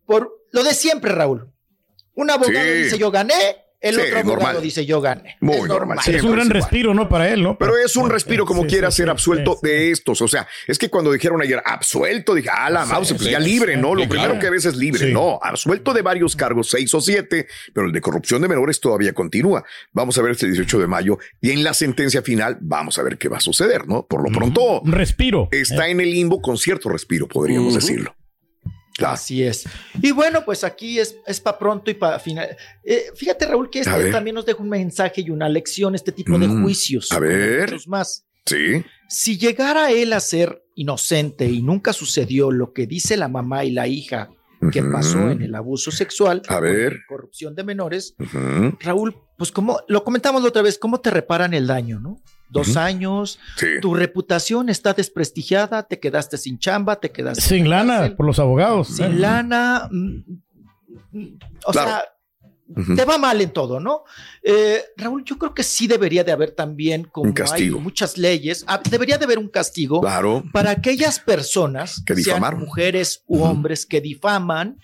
Por 0.05 0.31
lo 0.51 0.63
de 0.63 0.73
siempre, 0.73 1.11
Raúl. 1.11 1.51
Un 2.15 2.29
abogado 2.29 2.65
Sí. 2.65 2.83
dice 2.83 2.97
yo 2.99 3.09
gané, 3.09 3.62
el 3.83 3.95
Sí, 3.95 4.01
otro 4.01 4.17
abogado 4.19 4.41
normal. 4.45 4.63
dice 4.63 4.85
yo 4.85 4.99
gané. 5.01 5.37
Muy 5.41 5.57
Es 5.57 5.65
normal, 5.67 5.99
sí. 6.03 6.15
Es 6.15 6.23
un 6.23 6.31
gran 6.31 6.49
respiro, 6.49 6.93
¿no? 6.95 7.07
Para 7.07 7.29
él, 7.31 7.43
¿no? 7.43 7.57
Pero 7.57 7.77
es 7.77 7.95
un 7.95 8.09
respiro 8.09 8.45
como 8.45 8.63
Sí, 8.63 8.69
quiera 8.69 8.89
sí, 8.89 8.97
ser 8.97 9.09
absuelto 9.11 9.59
sí, 9.61 9.67
de 9.67 9.91
estos. 9.91 10.21
O 10.21 10.27
sea, 10.27 10.47
es 10.67 10.77
que 10.79 10.89
cuando 10.89 11.11
dijeron 11.11 11.41
ayer 11.41 11.61
absuelto, 11.65 12.33
dije, 12.33 12.49
ah, 12.51 12.69
la 12.69 12.85
mouse, 12.85 13.09
pues 13.13 13.25
sí, 13.25 13.31
ya 13.31 13.39
sí, 13.41 13.45
libre, 13.49 13.77
¿no? 13.77 13.93
Lo 13.93 14.07
primero 14.07 14.31
claro. 14.31 14.39
que 14.39 14.49
ves 14.49 14.65
es 14.65 14.75
libre. 14.75 15.07
Sí. 15.07 15.13
No, 15.13 15.37
absuelto 15.43 15.93
de 15.93 16.01
varios 16.01 16.35
cargos, 16.35 16.69
seis 16.69 16.93
o 16.93 17.01
siete, 17.01 17.47
pero 17.73 17.85
el 17.87 17.93
de 17.93 18.01
corrupción 18.01 18.41
de 18.41 18.47
menores 18.47 18.79
todavía 18.79 19.13
continúa. 19.13 19.63
Vamos 19.91 20.17
a 20.17 20.21
ver 20.21 20.31
este 20.31 20.47
18 20.47 20.79
de 20.79 20.87
mayo 20.87 21.19
y 21.41 21.51
en 21.51 21.63
la 21.63 21.73
sentencia 21.73 22.21
final 22.21 22.57
vamos 22.61 22.97
a 22.97 23.03
ver 23.03 23.17
qué 23.17 23.27
va 23.29 23.37
a 23.37 23.41
suceder, 23.41 23.87
¿no? 23.87 24.05
Por 24.07 24.23
lo 24.23 24.31
pronto 24.31 24.79
Un 24.81 24.91
respiro. 24.93 25.49
está 25.51 25.89
en 25.89 25.99
el 25.99 26.09
limbo 26.11 26.41
con 26.41 26.57
cierto 26.57 26.89
respiro, 26.89 27.27
podríamos 27.27 27.73
decirlo. 27.75 28.15
Claro. 28.95 29.13
Así 29.15 29.43
es. 29.43 29.63
Y 30.01 30.11
bueno, 30.11 30.43
pues 30.45 30.63
aquí 30.63 30.99
es, 30.99 31.15
es 31.25 31.39
para 31.39 31.57
pronto 31.57 31.89
y 31.89 31.95
para 31.95 32.19
final. 32.19 32.55
Eh, 32.83 33.05
fíjate, 33.15 33.45
Raúl, 33.47 33.69
que 33.69 33.79
este 33.79 34.11
también 34.11 34.35
nos 34.35 34.45
deja 34.45 34.61
un 34.61 34.69
mensaje 34.69 35.21
y 35.21 35.29
una 35.31 35.49
lección, 35.49 35.95
este 35.95 36.11
tipo 36.11 36.37
de 36.37 36.47
Mm, 36.47 36.61
juicios. 36.63 37.11
a 37.11 37.19
ver. 37.19 37.71
Muchos 37.71 37.87
más. 37.87 38.25
Sí. 38.45 38.83
Si 39.09 39.37
llegara 39.37 39.89
él 39.91 40.13
a 40.13 40.19
ser 40.19 40.63
inocente 40.75 41.45
y 41.49 41.61
nunca 41.61 41.91
sucedió 41.93 42.51
lo 42.51 42.73
que 42.73 42.85
dice 42.87 43.15
la 43.17 43.27
mamá 43.27 43.63
y 43.65 43.71
la 43.71 43.87
hija 43.87 44.29
que 44.71 44.81
pasó 44.83 45.29
en 45.29 45.41
el 45.41 45.55
abuso 45.55 45.91
sexual, 45.91 46.41
A 46.47 46.59
ver. 46.59 46.99
corrupción 47.09 47.53
de 47.55 47.63
menores. 47.63 48.15
Raúl, 48.79 49.15
pues 49.37 49.51
como 49.51 49.79
lo 49.87 50.03
comentamos 50.03 50.41
la 50.41 50.47
otra 50.49 50.61
vez, 50.61 50.77
¿cómo 50.77 51.01
te 51.01 51.09
reparan 51.09 51.53
el 51.53 51.67
daño, 51.67 51.99
no? 51.99 52.21
Dos 52.53 52.77
años, 52.77 53.39
Sí. 53.57 53.67
tu 53.81 53.93
reputación 53.93 54.69
está 54.69 54.93
desprestigiada, 54.93 55.83
te 55.83 55.99
quedaste 55.99 56.37
sin 56.37 56.57
chamba, 56.59 56.99
te 56.99 57.11
quedaste 57.11 57.41
Sin 57.41 57.69
lana 57.69 57.97
cárcel, 57.97 58.15
por 58.15 58.25
los 58.27 58.39
abogados. 58.39 58.87
sin 58.87 59.05
¿eh? 59.05 59.09
lana, 59.19 59.89
mm, 59.91 60.17
mm, 61.11 61.39
o 61.65 61.71
Claro. 61.71 61.89
sea, 61.89 62.03
te 62.95 63.05
va 63.05 63.17
mal 63.17 63.39
en 63.41 63.51
todo, 63.51 63.79
¿no? 63.79 64.03
Eh, 64.41 64.81
Raúl, 64.97 65.23
yo 65.25 65.37
creo 65.37 65.53
que 65.53 65.63
sí 65.63 65.85
debería 65.85 66.23
de 66.23 66.31
haber 66.31 66.51
también, 66.51 67.03
como 67.03 67.27
Un 67.27 67.33
castigo. 67.33 67.77
hay 67.77 67.83
muchas 67.83 68.17
leyes, 68.17 68.63
ah, 68.67 68.81
debería 68.89 69.17
de 69.17 69.25
haber 69.25 69.37
un 69.37 69.49
castigo 69.49 70.01
Claro. 70.01 70.43
para 70.53 70.71
aquellas 70.71 71.19
personas, 71.19 72.01
Que 72.05 72.15
sean 72.15 72.41
mujeres 72.57 73.23
u 73.27 73.43
hombres, 73.43 73.85
que 73.85 73.99
difaman 74.01 74.77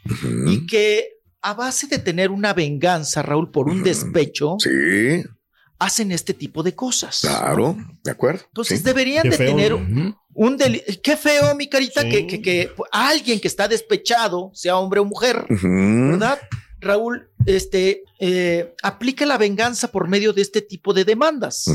y 0.47 0.65
que 0.67 1.07
a 1.41 1.53
base 1.53 1.87
de 1.87 1.99
tener 1.99 2.31
una 2.31 2.53
venganza, 2.53 3.21
Raúl, 3.21 3.49
por 3.49 3.69
un 3.69 3.81
despecho, 3.81 4.57
Sí, 4.59 5.23
hacen 5.79 6.11
este 6.11 6.33
tipo 6.33 6.61
de 6.63 6.75
cosas. 6.75 7.19
claro. 7.21 7.75
De 8.03 8.11
acuerdo. 8.11 8.41
Entonces 8.47 8.79
Sí. 8.79 8.85
deberían 8.85 9.23
Qué 9.23 9.29
de 9.29 9.37
feo, 9.37 9.47
tener 9.55 9.73
un 10.33 10.57
delito. 10.57 10.83
Qué 11.01 11.17
feo, 11.17 11.55
mi 11.55 11.67
carita, 11.67 12.01
Sí. 12.01 12.09
que, 12.09 12.27
que, 12.27 12.41
que 12.41 12.71
alguien 12.91 13.39
que 13.39 13.47
está 13.47 13.67
despechado, 13.67 14.51
sea 14.53 14.77
hombre 14.77 14.99
o 14.99 15.05
mujer. 15.05 15.45
¿verdad? 15.49 16.39
Raúl, 16.81 17.29
este, 17.45 18.03
eh, 18.19 18.73
aplica 18.83 19.25
la 19.25 19.37
venganza 19.37 19.89
por 19.91 20.07
medio 20.07 20.31
de 20.33 20.41
este 20.41 20.61
tipo 20.61 20.93
de 20.93 21.03
demandas. 21.05 21.65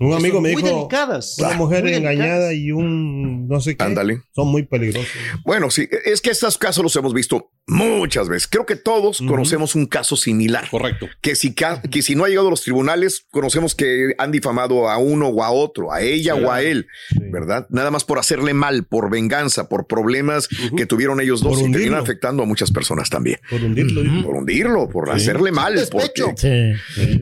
Un 0.00 0.12
amigo 0.12 0.34
son 0.38 0.42
me 0.42 0.52
muy 0.52 0.62
dijo, 0.62 0.74
delicadas. 0.76 1.38
una 1.38 1.52
mujer 1.54 1.82
Muy 1.84 1.92
delicadas. 1.92 2.16
engañada 2.16 2.52
y 2.52 2.72
un 2.72 3.46
no 3.46 3.60
sé 3.60 3.76
qué. 3.76 3.84
Ándale. 3.84 4.22
Son 4.34 4.48
muy 4.48 4.64
peligrosos. 4.64 5.08
Bueno, 5.44 5.70
sí, 5.70 5.88
es 6.04 6.20
que 6.20 6.30
estos 6.30 6.58
casos 6.58 6.82
los 6.82 6.96
hemos 6.96 7.14
visto 7.14 7.52
muchas 7.66 8.28
veces. 8.28 8.46
Creo 8.48 8.66
que 8.66 8.76
todos 8.76 9.18
conocemos 9.26 9.74
un 9.74 9.86
caso 9.86 10.16
similar. 10.16 10.68
Correcto. 10.70 11.08
Que 11.20 11.34
si, 11.34 11.54
ca- 11.54 11.80
que 11.82 12.02
si 12.02 12.14
no 12.14 12.24
ha 12.24 12.28
llegado 12.28 12.48
a 12.48 12.50
los 12.50 12.62
tribunales, 12.62 13.26
conocemos 13.30 13.74
que 13.74 14.14
han 14.18 14.30
difamado 14.32 14.88
a 14.88 14.98
uno 14.98 15.28
o 15.28 15.42
a 15.42 15.50
otro, 15.50 15.92
a 15.92 16.02
ella 16.02 16.34
o 16.34 16.50
a 16.50 16.62
él, 16.62 16.86
¿verdad? 17.32 17.66
Nada 17.70 17.90
más 17.90 18.04
por 18.04 18.18
hacerle 18.18 18.54
mal, 18.54 18.84
por 18.84 19.10
venganza, 19.10 19.68
por 19.68 19.86
problemas 19.86 20.48
que 20.76 20.86
tuvieron 20.86 21.20
ellos 21.20 21.40
dos 21.42 21.58
Por 21.60 21.68
y 21.68 21.72
terminan 21.72 22.00
afectando 22.00 22.42
a 22.42 22.46
muchas 22.46 22.70
personas 22.70 23.08
también. 23.10 23.38
Por 23.48 23.62
hundirlo. 23.62 24.22
Por 24.22 24.34
hundirlo, 24.36 24.88
por 24.88 25.08
Sí. 25.08 25.14
hacerle 25.16 25.52
mal. 25.52 25.74
Porque- 25.90 26.74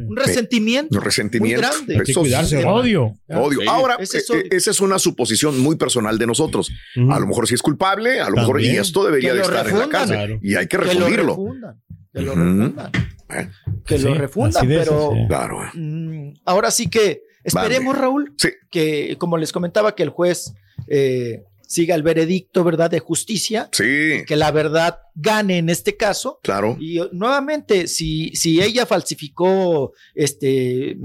Un 0.08 0.16
resentimiento. 0.16 0.96
Un 0.98 1.04
resentimiento. 1.04 1.62
Muy 1.62 2.30
grande. 2.30 2.64
Odio. 2.66 3.14
Odio. 3.28 3.60
Sí. 3.60 3.66
Ahora, 3.68 3.96
Ese 4.00 4.18
es 4.18 4.30
eh, 4.30 4.38
eh, 4.40 4.48
esa 4.52 4.70
es 4.70 4.80
una 4.80 4.98
suposición 4.98 5.58
muy 5.60 5.76
personal 5.76 6.18
de 6.18 6.26
nosotros. 6.26 6.70
A 7.10 7.18
lo 7.20 7.26
mejor 7.26 7.46
sí 7.46 7.54
es 7.54 7.62
culpable, 7.62 8.20
a 8.20 8.28
lo 8.28 8.36
mejor 8.36 8.60
y 8.60 8.76
esto 8.76 9.04
debería 9.04 9.34
de 9.34 9.40
estar 9.42 9.68
en 9.68 9.78
la 9.78 9.88
cárcel. 9.88 10.16
Claro. 10.16 10.31
Y 10.40 10.54
hay 10.54 10.66
que 10.66 10.78
Que 10.78 10.84
lo 10.84 10.90
refundirlo. 11.06 11.28
refundan. 11.36 11.82
Que 12.12 12.20
lo 12.22 12.34
refundan. 12.34 12.90
Eh, 13.30 13.48
Que 13.86 13.98
lo 13.98 14.14
refundan, 14.14 14.66
pero. 14.68 15.12
Claro. 15.28 15.58
mm, 15.74 16.34
ahora 16.44 16.70
sí 16.70 16.88
que 16.88 17.22
esperemos, 17.44 17.96
Raúl, 17.98 18.34
Sí. 18.36 18.50
que 18.70 19.16
como 19.18 19.36
les 19.38 19.52
comentaba, 19.52 19.94
que 19.94 20.02
el 20.02 20.10
juez 20.10 20.54
eh, 20.88 21.42
siga 21.72 21.94
el 21.94 22.02
veredicto, 22.02 22.62
¿verdad?, 22.64 22.90
de 22.90 22.98
justicia, 23.00 23.68
Sí, 23.72 24.24
que 24.26 24.36
la 24.36 24.50
verdad 24.50 24.98
gane 25.14 25.58
en 25.58 25.68
este 25.70 25.96
caso. 25.96 26.38
claro. 26.42 26.76
Y 26.80 26.98
eh, 27.00 27.08
nuevamente, 27.12 27.86
si, 27.86 28.30
si 28.34 28.60
ella 28.62 28.84
falsificó 28.86 29.92
este 30.14 30.98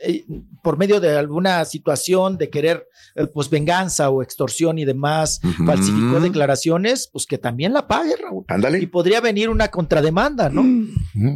eh, 0.00 0.24
por 0.62 0.78
medio 0.78 1.00
de 1.00 1.16
alguna 1.16 1.64
situación 1.64 2.36
de 2.38 2.48
querer 2.50 2.86
eh, 3.14 3.26
pues 3.26 3.50
venganza 3.50 4.10
o 4.10 4.22
extorsión 4.22 4.78
y 4.78 4.84
demás, 4.84 5.40
falsificó 5.66 6.20
declaraciones, 6.20 7.08
pues 7.12 7.26
que 7.26 7.38
también 7.38 7.72
la 7.72 7.86
pague, 7.86 8.14
Raúl. 8.16 8.44
Y 8.48 8.52
Ándale. 8.52 8.86
podría 8.88 9.20
venir 9.20 9.48
una 9.50 9.68
contrademanda, 9.68 10.48
¿no? 10.48 10.64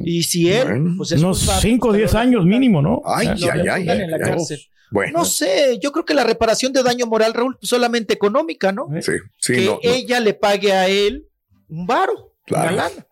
Y 0.05 0.23
si 0.23 0.51
él, 0.51 0.69
Bueno. 0.69 0.95
pues 0.99 1.13
es 1.13 1.21
Unos 1.23 1.39
culpable, 1.41 1.63
5 1.63 1.87
o 1.87 1.91
pues, 1.91 1.99
10 1.99 2.11
que 2.11 2.15
lo 2.15 2.21
años 2.21 2.45
mínimo, 2.47 2.81
¿no? 2.83 3.03
Ay, 3.05 3.29
ay, 3.29 3.69
ay, 3.69 3.89
en 3.89 4.11
la 4.11 4.17
ay. 4.17 4.23
cárcel. 4.23 4.61
Bueno, 4.91 5.21
No 5.21 5.25
sé, 5.25 5.79
yo 5.83 5.91
creo 5.91 6.05
que 6.05 6.13
la 6.13 6.23
reparación 6.23 6.71
de 6.75 6.83
daño 6.83 7.07
moral, 7.07 7.33
Raúl, 7.33 7.57
pues 7.59 7.71
solamente 7.71 8.13
económica, 8.13 8.62
¿no? 8.71 8.87
sí, 9.01 9.13
sí, 9.41 9.55
que 9.55 9.65
no, 9.65 9.73
no. 9.73 9.79
ella 9.83 10.21
le 10.21 10.35
pague 10.35 10.73
a 10.73 10.87
él 10.89 11.27
un 11.69 11.87
varo, 11.87 12.35
Claro. 12.47 12.75
una 12.75 12.89
lana. 12.89 13.07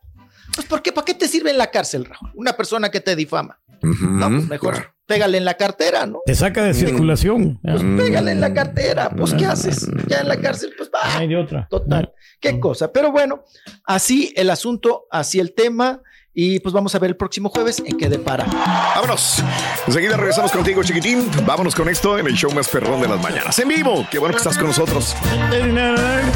Pues 0.54 0.66
¿por 0.66 0.82
qué? 0.82 0.92
¿Para 0.92 1.04
qué 1.04 1.14
te 1.14 1.26
sirve 1.28 1.50
en 1.50 1.58
la 1.58 1.70
cárcel, 1.70 2.04
Raúl? 2.04 2.30
Una 2.34 2.52
persona 2.52 2.90
que 2.90 3.00
te 3.00 3.16
difama. 3.16 3.58
No, 3.82 4.28
pues 4.28 4.46
mejor 4.48 4.74
claro. 4.74 4.94
pégale 5.06 5.38
en 5.38 5.44
la 5.46 5.54
cartera, 5.54 6.04
¿no? 6.04 6.20
Te 6.26 6.34
saca 6.34 6.62
de 6.64 6.74
circulación. 6.74 7.58
Pues 7.62 7.82
Mm. 7.82 7.96
pégale 7.96 8.32
en 8.32 8.40
la 8.42 8.52
cartera, 8.52 9.08
pues 9.10 9.32
¿qué 9.32 9.46
haces? 9.46 9.88
Ya 10.06 10.18
en 10.20 10.28
la 10.28 10.36
cárcel, 10.38 10.74
pues 10.76 10.90
va. 10.94 11.16
Hay 11.18 11.28
de 11.28 11.36
otra. 11.36 11.66
Total, 11.70 12.12
qué 12.40 12.60
cosa. 12.60 12.92
Pero 12.92 13.10
bueno, 13.10 13.44
así 13.84 14.34
el 14.36 14.50
asunto, 14.50 15.06
así 15.10 15.40
el 15.40 15.54
tema. 15.54 16.02
Y 16.32 16.60
pues 16.60 16.72
vamos 16.72 16.94
a 16.94 16.98
ver 17.00 17.10
el 17.10 17.16
próximo 17.16 17.48
jueves 17.48 17.82
en 17.84 17.98
qué 17.98 18.08
depara. 18.08 18.44
Vámonos. 18.94 19.42
Enseguida 19.86 20.16
regresamos 20.16 20.52
contigo, 20.52 20.82
chiquitín. 20.84 21.28
Vámonos 21.44 21.74
con 21.74 21.88
esto 21.88 22.18
en 22.18 22.26
el 22.28 22.34
show 22.34 22.52
más 22.52 22.68
perrón 22.68 23.00
de 23.00 23.08
las 23.08 23.20
mañanas. 23.20 23.58
En 23.58 23.66
vivo. 23.68 24.06
Qué 24.10 24.18
bueno 24.18 24.34
que 24.34 24.38
estás 24.38 24.56
con 24.56 24.68
nosotros. 24.68 25.16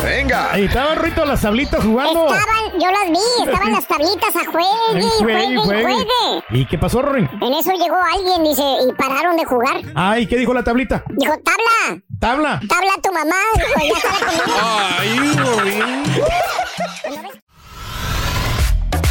Venga. 0.02 0.52
Ahí 0.52 0.64
estaban 0.64 0.98
Rito 0.98 1.24
las 1.24 1.42
tablitas 1.42 1.84
jugando. 1.84 2.26
Estaban, 2.26 2.72
yo 2.72 2.90
las 2.90 3.10
vi, 3.10 3.44
estaban 3.46 3.72
las 3.72 3.86
tablitas 3.86 4.34
a 4.36 4.44
juegue, 4.50 5.08
juegue, 5.20 5.52
y 5.52 5.56
juegue. 5.56 6.04
¿Y 6.50 6.66
qué 6.66 6.76
pasó, 6.76 7.00
Rory? 7.00 7.28
En 7.40 7.54
eso 7.54 7.70
llegó 7.72 7.96
alguien, 8.12 8.42
dice, 8.44 8.62
y 8.88 8.92
pararon 8.94 9.36
de 9.36 9.44
jugar. 9.44 9.80
Ay, 9.94 10.26
¿qué 10.26 10.36
dijo 10.36 10.52
la 10.52 10.64
tablita? 10.64 11.04
Dijo, 11.10 11.34
tabla, 11.44 12.02
Tabla. 12.18 12.60
tabla 12.68 12.92
tu 13.02 13.12
mamá, 13.12 13.36
dijo, 13.54 13.94
ya 13.94 14.10
conmigo. 15.44 17.42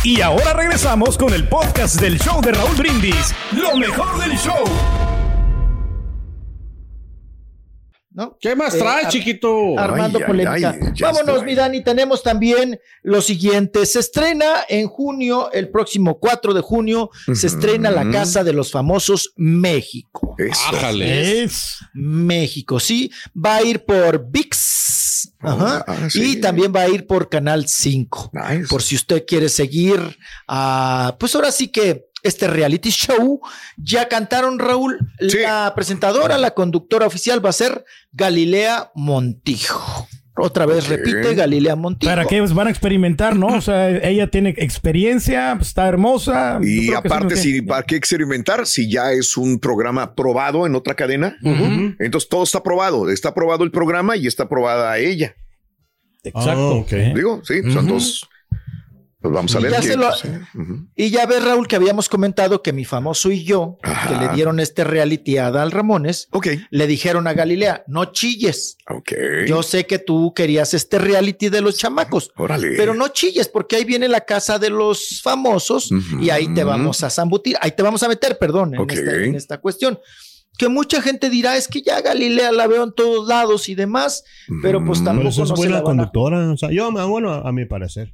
Y 0.03 0.19
ahora 0.22 0.53
regresamos 0.53 1.17
con 1.17 1.33
el 1.33 1.48
podcast 1.48 2.00
del 2.01 2.19
show 2.19 2.41
de 2.41 2.51
Raúl 2.51 2.75
Brindis. 2.75 3.33
Lo 3.53 3.75
mejor 3.77 4.19
del 4.19 4.38
show. 4.38 4.63
¿no? 8.15 8.38
¿Qué 8.39 8.55
más 8.55 8.75
Eh, 8.75 8.77
trae, 8.79 9.07
chiquito? 9.07 9.79
Armando 9.79 10.19
Ay, 10.19 10.25
polémica. 10.25 10.69
ay, 10.72 10.79
Vámonos, 11.01 11.29
estoy. 11.38 11.45
mi 11.45 11.55
Dani. 11.55 11.83
Tenemos 11.83 12.22
también 12.22 12.79
lo 13.01 13.22
siguiente. 13.24 13.88
Se 13.88 14.00
estrena 14.01 14.45
en 14.69 14.88
junio, 14.88 15.51
el 15.51 15.69
próximo 15.72 16.19
4 16.19 16.53
de 16.53 16.62
junio, 16.62 17.10
se 17.33 17.48
estrena 17.48 17.89
La 17.89 18.07
Casa 18.12 18.43
de 18.43 18.53
los 18.53 18.72
Famosos 18.72 19.33
México. 19.36 20.36
Eso. 20.38 20.62
Ájale. 20.75 21.41
Es. 21.43 21.77
México, 21.93 22.79
sí. 22.79 23.10
Va 23.36 23.55
a 23.55 23.63
ir 23.63 23.83
por 23.83 24.29
VIX. 24.29 25.02
Ajá. 25.39 25.84
Ah, 25.88 26.10
sí. 26.10 26.34
Y 26.38 26.42
también 26.42 26.74
va 26.75 26.82
a 26.82 26.89
ir 26.89 27.06
por 27.08 27.30
Canal 27.30 27.68
5. 27.68 28.32
Nice. 28.34 28.68
Por 28.68 28.82
si 28.82 28.96
usted 28.96 29.25
quiere 29.27 29.50
seguir 29.50 30.18
a, 30.48 31.15
pues 31.20 31.36
ahora 31.36 31.51
sí 31.51 31.68
que 31.70 32.06
este 32.24 32.48
reality 32.48 32.89
show, 32.89 33.42
ya 33.77 34.08
cantaron 34.08 34.57
Raúl, 34.57 34.98
Sí. 35.20 35.40
la 35.42 35.74
presentadora, 35.75 36.38
la 36.38 36.51
conductora 36.51 37.05
oficial 37.05 37.46
va 37.46 37.50
a 37.50 37.53
ser 37.53 37.83
Galilea 38.14 38.92
Montijo. 38.96 40.07
Otra 40.35 40.65
vez 40.65 40.87
repite 40.87 41.35
Galilea 41.35 41.75
Montijo. 41.75 42.09
¿Para 42.09 42.25
qué 42.25 42.41
van 42.41 42.67
a 42.67 42.69
experimentar, 42.72 43.35
no? 43.35 43.48
O 43.48 43.61
sea, 43.61 43.89
ella 44.03 44.27
tiene 44.27 44.55
experiencia, 44.57 45.57
está 45.61 45.87
hermosa. 45.87 46.59
Y 46.61 46.89
que 46.89 46.96
aparte, 46.96 47.35
sí, 47.35 47.53
si, 47.53 47.61
¿para 47.61 47.83
qué 47.83 47.96
experimentar 47.96 48.65
si 48.65 48.89
ya 48.89 49.11
es 49.11 49.37
un 49.37 49.59
programa 49.59 50.15
probado 50.15 50.65
en 50.65 50.74
otra 50.75 50.96
cadena? 50.96 51.37
Entonces 52.00 52.29
todo 52.29 52.43
está 52.43 52.63
probado. 52.63 53.09
Está 53.09 53.33
probado 53.33 53.63
el 53.63 53.72
programa 53.72 54.17
y 54.17 54.25
está 54.25 54.50
probada 54.50 54.98
ella. 54.98 55.35
Exacto. 56.24 56.85
Ah. 56.91 57.11
Digo, 57.13 57.41
sí, 57.43 57.61
pues 57.61 57.75
Ujú. 57.75 57.83
entonces, 57.83 58.22
pues 59.24 59.33
vamos 59.33 59.55
a 59.55 59.59
Y 59.59 59.64
ver. 59.64 59.72
ya 59.72 59.79
qué- 59.79 59.88
se 59.88 59.96
lo- 59.96 60.09
pues, 60.09 60.25
eh. 60.25 60.42
Y 60.96 61.09
ya 61.09 61.25
ves, 61.25 61.44
Raúl, 61.44 61.68
que 61.68 61.77
habíamos 61.77 62.09
comentado 62.09 62.62
que 62.62 62.74
mi 62.74 62.83
famoso 62.86 63.31
y 63.31 63.44
yo, 63.46 63.77
Ajá. 63.81 64.09
que 64.20 64.25
le 64.27 64.33
dieron 64.36 64.59
este 64.59 64.83
reality 64.83 65.38
a 65.38 65.48
Adal 65.48 65.72
Ramones, 65.72 66.27
Ok, 66.31 66.48
le 66.70 66.88
dijeron 66.88 67.25
a 67.27 67.33
Galilea, 67.33 67.86
no 67.88 68.05
chilles. 68.12 68.77
ok. 68.90 69.12
Yo 69.48 69.64
sé 69.64 69.86
que 69.88 69.98
tú 69.98 70.33
querías 70.36 70.74
este 70.74 71.00
reality 71.00 71.48
de 71.50 71.62
los 71.62 71.77
chamacos, 71.77 72.31
Órale. 72.36 72.75
pero 72.75 72.94
no 72.94 73.07
chilles 73.07 73.48
porque 73.48 73.77
ahí 73.77 73.86
viene 73.86 74.07
la 74.09 74.22
casa 74.22 74.59
de 74.59 74.70
los 74.70 75.22
famosos 75.24 75.90
y 76.22 76.29
ahí 76.29 76.53
te 76.53 76.64
vamos 76.66 77.01
a 77.03 77.09
zambutir, 77.09 77.55
ahí 77.62 77.72
te 77.72 77.81
vamos 77.81 78.03
a 78.03 78.09
meter, 78.09 78.38
perdón, 78.38 78.75
en, 78.75 78.81
Ok. 78.81 78.92
esta, 78.92 79.16
en 79.16 79.36
esta 79.36 79.57
cuestión. 79.62 79.98
Que 80.55 80.68
mucha 80.68 81.01
gente 81.01 81.31
dirá, 81.31 81.57
es 81.57 81.68
que 81.68 81.81
ya 81.81 82.00
Galilea 82.01 82.51
la 82.51 82.68
veo 82.68 82.83
en 82.83 82.92
todos 82.94 83.27
lados 83.27 83.70
y 83.70 83.74
demás, 83.75 84.24
pero 84.62 84.86
pues 84.86 85.00
Ujú. 85.00 85.05
tampoco 85.05 85.29
es 85.29 85.38
no 85.40 85.46
se 85.48 85.53
buena 85.53 85.72
la 85.75 85.79
a- 85.79 85.83
conductora. 85.83 86.51
O 86.51 86.57
sea, 86.57 86.70
yo, 86.72 86.92
ah, 86.96 87.05
bueno, 87.05 87.31
a, 87.33 87.48
a 87.50 87.51
mi 87.51 87.66
parecer. 87.66 88.14